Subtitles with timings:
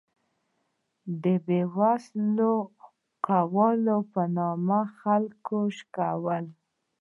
[1.23, 2.53] د بې وسلو
[3.27, 6.45] کولو په نوم خلک شکول.